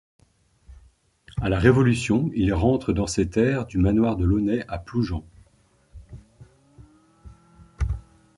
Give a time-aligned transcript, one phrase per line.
[1.43, 5.23] À la Révolution, il rentre dans ses terres du manoir du Launay à Ploujean.